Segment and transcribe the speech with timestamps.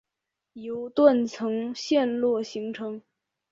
[0.53, 3.03] 由断层陷落形成。